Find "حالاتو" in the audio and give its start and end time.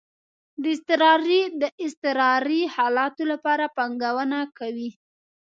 2.75-3.23